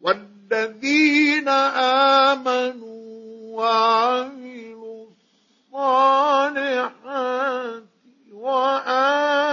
[0.00, 1.48] والذين
[2.28, 2.98] آمنوا
[3.58, 5.06] وعملوا
[5.74, 7.82] الصالحات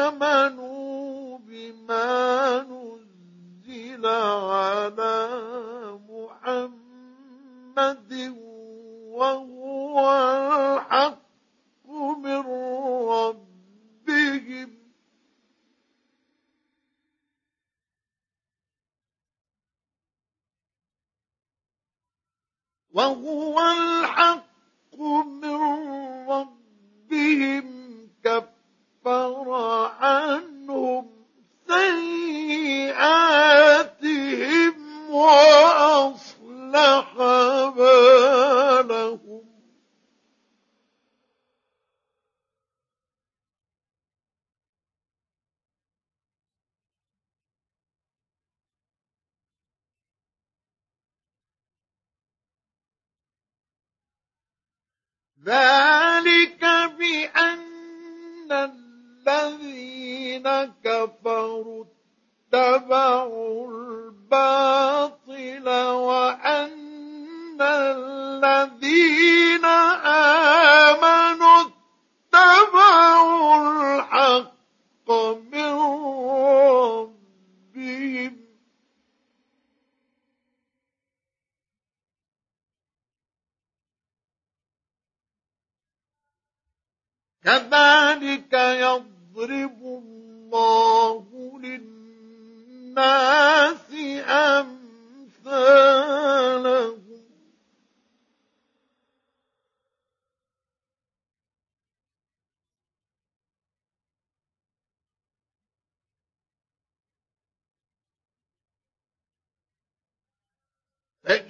[0.05, 5.29] وآمنوا بما نزل على
[6.09, 8.13] محمد
[9.11, 11.24] وهو الحق
[22.95, 23.94] 万户万。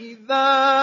[0.05, 0.74] إذا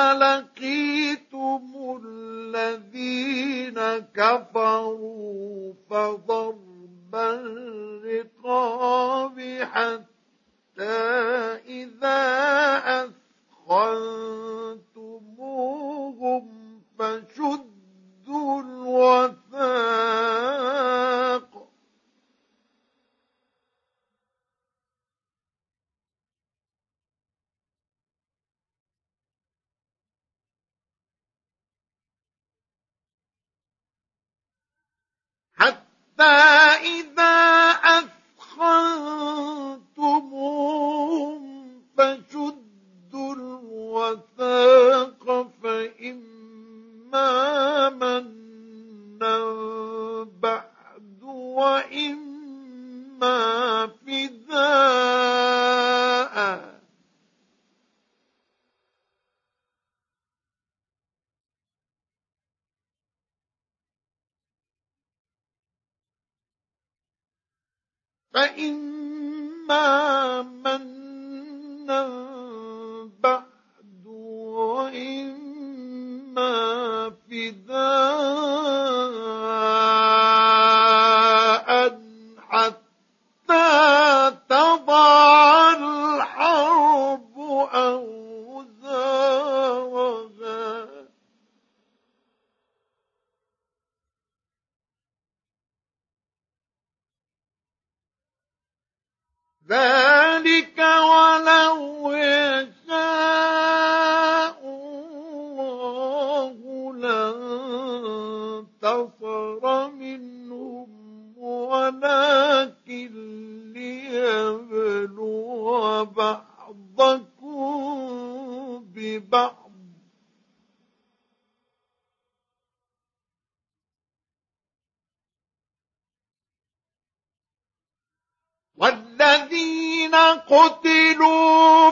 [128.82, 130.14] والذين
[130.50, 131.90] قتلوا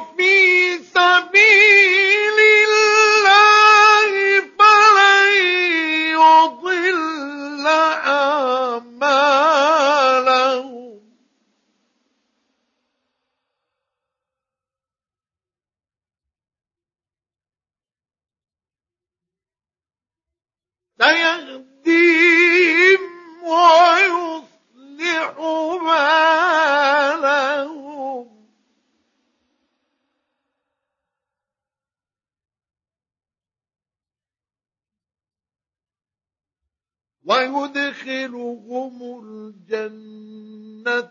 [37.30, 41.10] ويدخلهم الجنة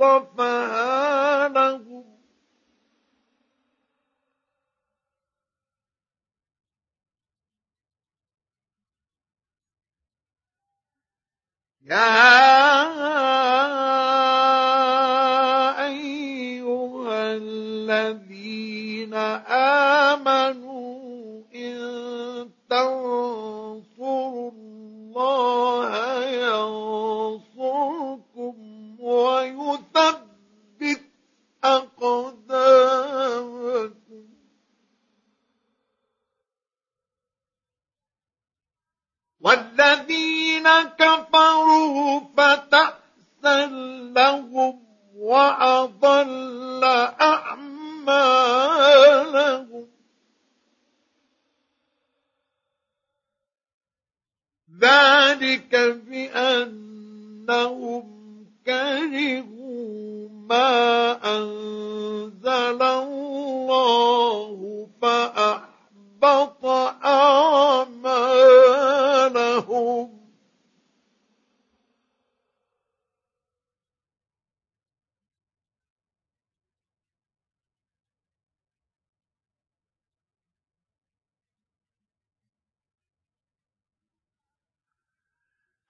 [0.00, 2.18] عرفها لهم.
[11.82, 12.57] يا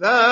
[0.03, 0.32] ذلك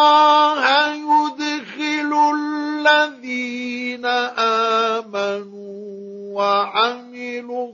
[0.00, 4.06] الله يدخل الذين
[4.96, 5.80] آمنوا
[6.34, 7.72] وعملوا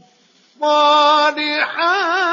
[0.62, 2.25] الصالحات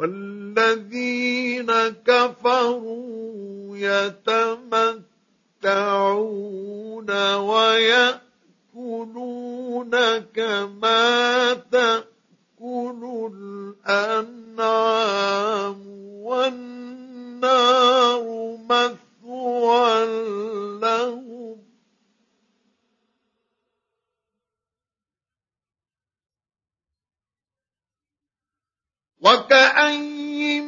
[0.00, 1.72] والذين
[2.06, 5.04] كفروا يتمتعون
[7.36, 8.20] ويأكلون
[10.34, 13.30] كما تأكل
[13.86, 15.80] الأنعام
[16.22, 18.24] والنار
[18.70, 20.06] مثوى
[20.80, 20.99] لهم.
[29.20, 30.64] وكأين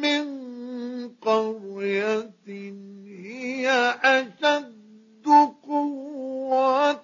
[0.00, 0.24] من
[1.08, 2.30] قرية
[3.06, 3.70] هي
[4.02, 5.26] أشد
[5.62, 7.00] قوة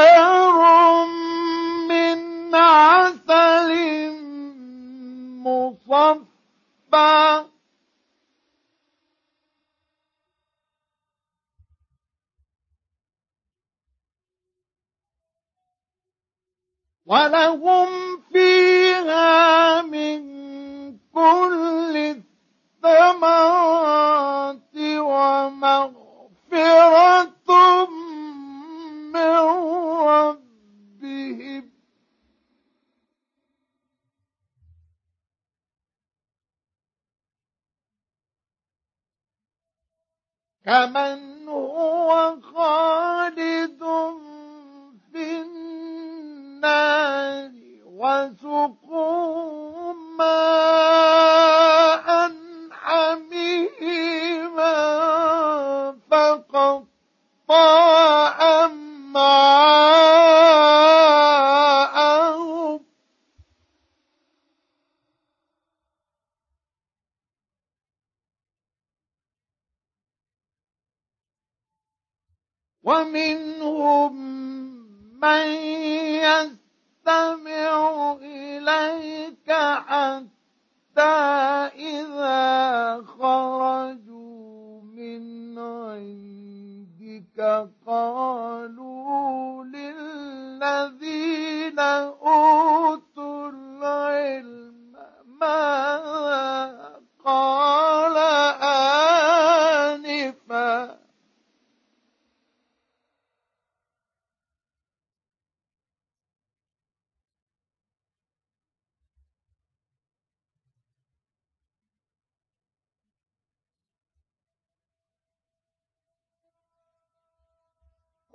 [17.14, 17.90] ولهم
[18.34, 20.22] فيها من
[21.14, 21.98] كل
[22.84, 26.28] الثمرات ومغفرة
[29.14, 29.38] من
[30.10, 31.64] ربهم.
[40.66, 43.03] كمن هو خالق
[48.42, 48.83] سكر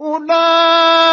[0.01, 1.08] أولئك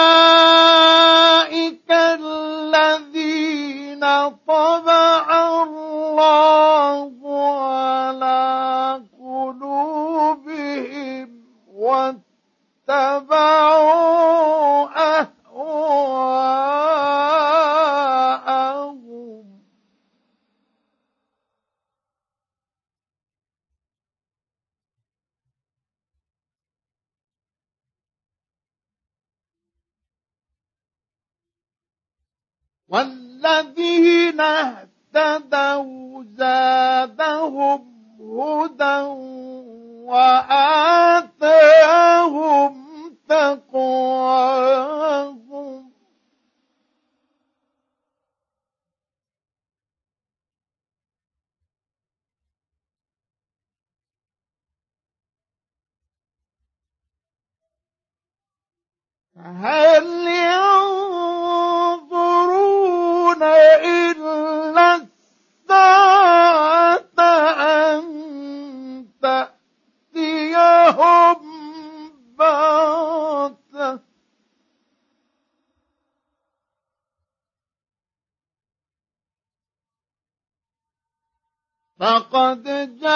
[82.36, 83.16] فقد جاء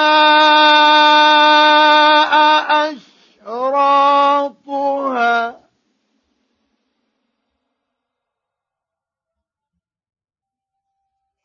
[3.43, 4.39] أشراطها.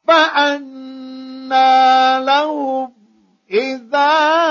[0.08, 1.74] فأنى
[2.24, 2.92] لهم
[3.50, 4.43] إذا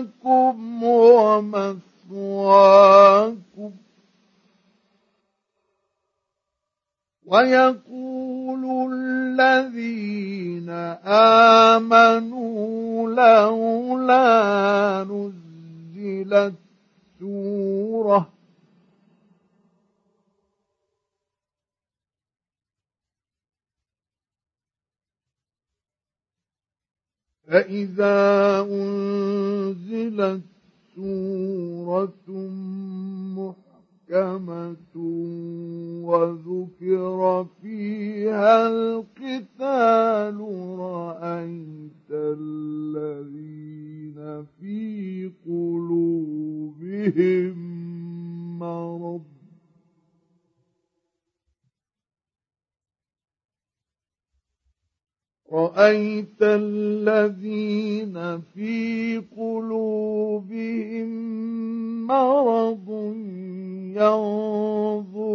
[0.00, 2.50] متقلبكم ومثواكم.
[7.26, 10.70] ويقول الذين
[11.78, 16.54] آمنوا لولا نزلت
[17.20, 18.39] سورة
[27.50, 30.40] فإذا أنزلت
[30.96, 32.28] سورة
[33.36, 34.76] محكمة
[36.04, 40.38] وذكر فيها القتال
[40.78, 44.18] رأيت الذين
[44.60, 47.54] في قلوبهم
[48.58, 49.22] مرض
[55.52, 61.08] رأيت الذين في قلوبهم
[62.06, 62.88] مرض
[63.98, 65.30] ينظرون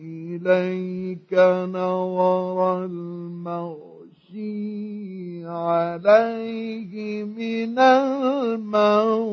[0.00, 1.34] إليك
[1.72, 3.86] نظر المغشي
[5.46, 9.26] عليه من الموت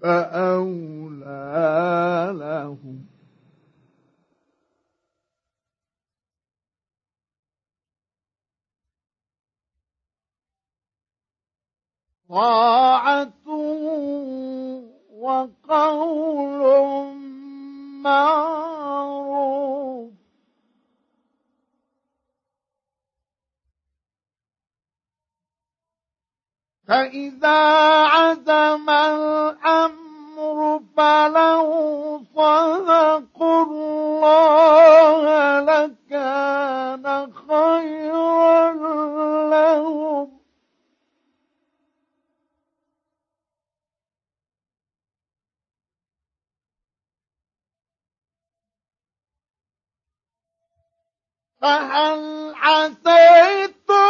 [0.00, 1.26] فأولى
[2.38, 3.05] لهم
[12.30, 13.46] طاعة
[15.18, 16.62] وقول
[18.02, 19.66] معروف.
[26.88, 27.58] فإذا
[28.06, 35.26] عزم الأمر فلو صدقوا الله
[51.62, 54.05] فهل عسيتم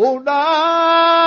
[0.00, 1.19] أولئك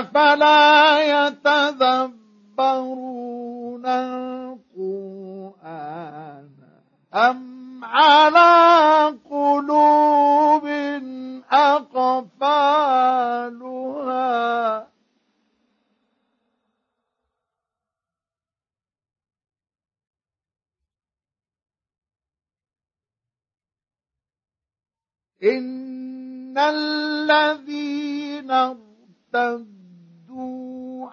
[0.00, 0.69] أفلا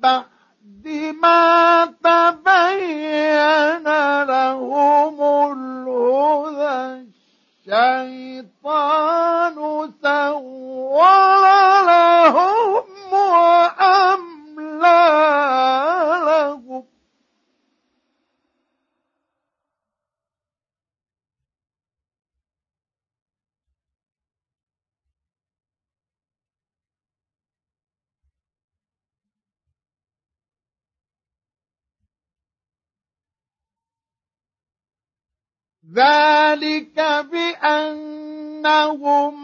[0.00, 0.88] بعد
[1.22, 3.88] ما تبين
[4.24, 5.16] لهم
[5.52, 7.17] الهدى.
[7.68, 9.54] الشيطان
[10.02, 11.42] سول
[11.86, 14.88] لهم وأملى
[16.26, 16.84] لهم
[35.94, 39.34] ذلك بأنهم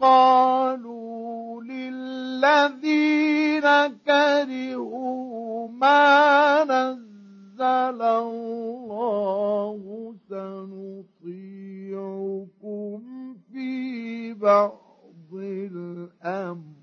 [0.00, 3.62] قالوا للذين
[4.06, 11.32] كرهوا ما نزل الله سنطيعكم
[13.52, 16.81] في بعض الأمر.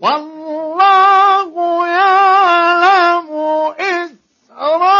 [0.00, 3.28] والله يعلم
[3.80, 4.98] إسرارهم.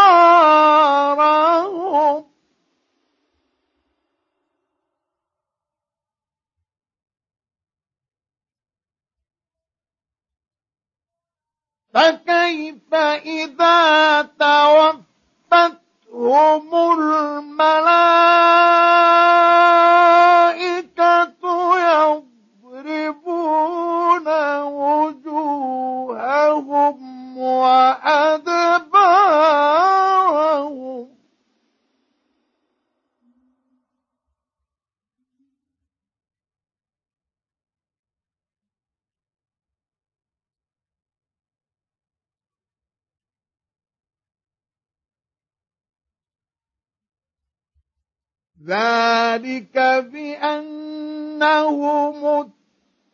[11.95, 15.05] فكيف إذا توفتهم
[16.75, 18.19] الملائكة؟
[27.39, 29.09] وأدبارهم.
[48.67, 49.79] ذلك
[50.13, 50.91] بأنهم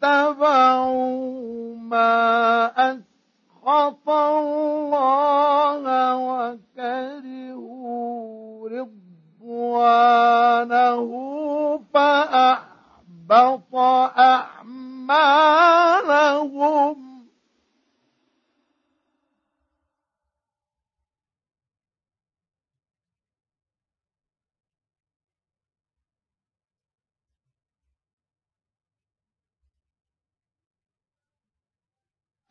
[0.02, 2.66] اتبعوا ما
[3.64, 5.85] أسخط الله
[6.77, 7.59] وكرهوا
[9.40, 10.20] رضوانه
[11.94, 13.74] فأحبط
[14.18, 15.44] أعمالهم.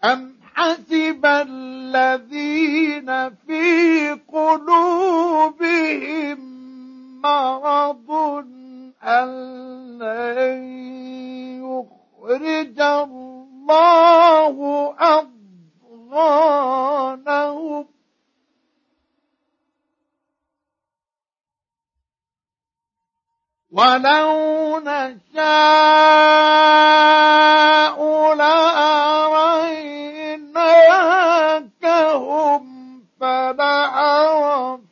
[0.04, 3.10] أم حسب الذين
[3.48, 5.74] في قلوبهم
[7.22, 8.12] مرض
[9.04, 9.28] أن
[10.00, 10.63] لن
[11.63, 14.56] يخرج الله
[16.10, 16.74] أضغانهم.
[23.72, 26.44] ولو نشاء
[30.89, 32.63] لأريناكهم
[33.19, 34.84] فلعرفتهم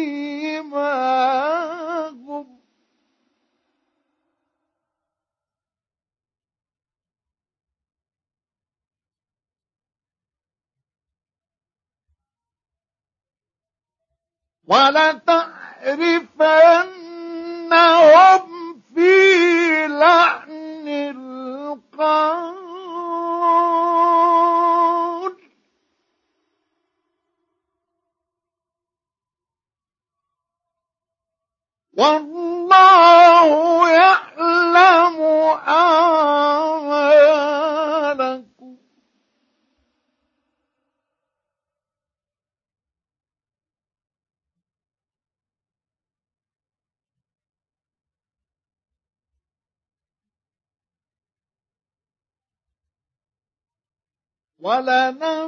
[17.36, 20.45] ولتعرفنهم في لحن
[54.65, 55.44] ولنبلونكم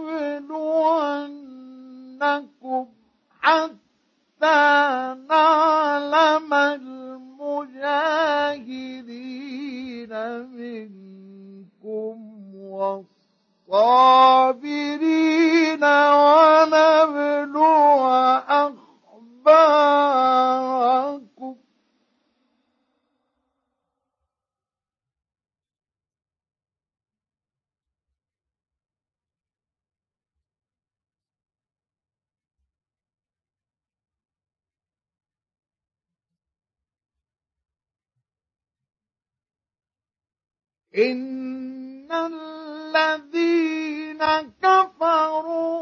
[40.98, 44.18] إن الذين
[44.62, 45.78] كفروا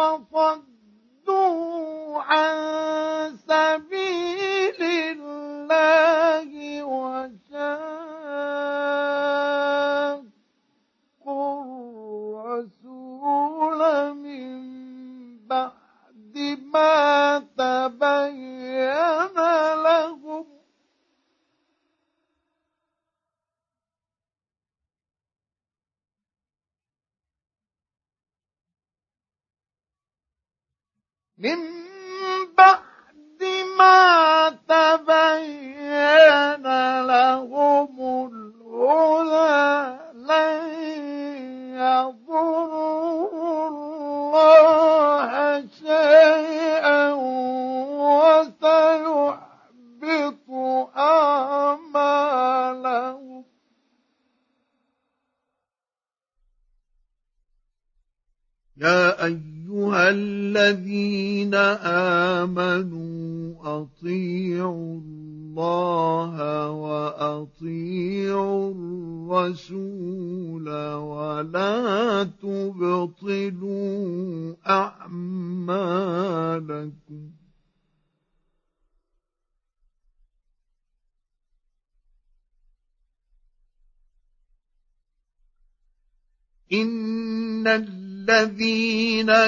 [0.00, 2.65] وصدوا عن
[31.46, 31.58] من
[32.58, 33.42] بعد
[33.78, 34.15] ما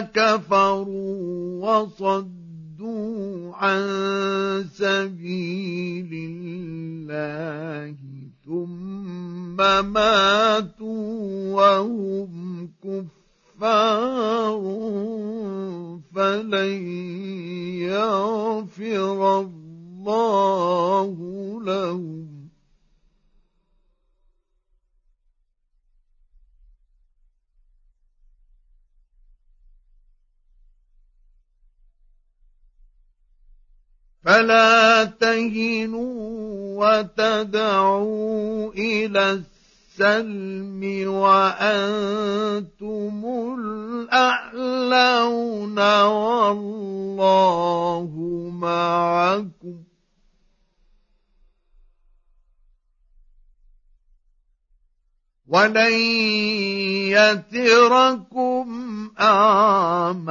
[0.01, 3.83] كفروا وصدوا عن
[4.73, 7.95] سبيل الله
[8.47, 9.57] ثم
[9.93, 14.63] ماتوا وهم كفار
[16.15, 16.87] فلن
[17.79, 21.09] يغفر الله
[21.65, 22.38] لهم.
[34.25, 39.43] فلا تهنوا وتدعوا إلى
[40.01, 43.25] السلم وأنتم
[43.59, 48.11] الأعلون والله
[48.53, 49.83] معكم.
[55.49, 55.93] ولن
[57.09, 58.69] يتركم
[59.21, 60.29] أعمالكم.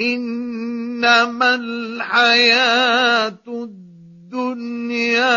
[0.00, 5.28] إنما الحياة الدنيا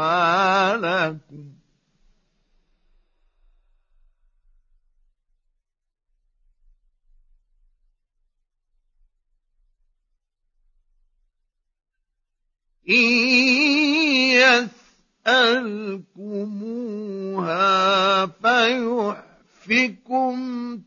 [12.89, 14.47] إن
[16.87, 20.35] يسألكموها فيحفكم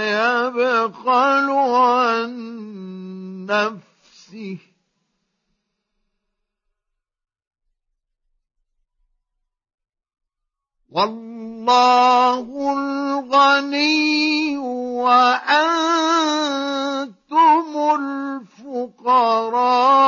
[0.00, 2.30] يبخل عن
[3.46, 4.58] نفسه
[10.90, 16.38] والله الغني وأنتم
[18.58, 20.07] الفقراء